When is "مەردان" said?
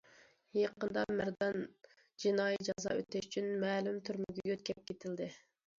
1.19-1.61